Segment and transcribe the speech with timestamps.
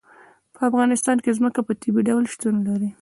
[0.55, 2.89] په افغانستان کې ځمکه په طبیعي ډول شتون لري.